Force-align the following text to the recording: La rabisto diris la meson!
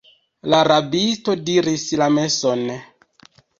La 0.53 0.61
rabisto 0.69 1.35
diris 1.51 1.85
la 2.03 2.09
meson! 2.17 2.67